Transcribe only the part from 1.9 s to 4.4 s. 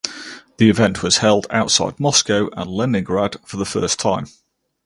Moscow and Leningrad for the first time.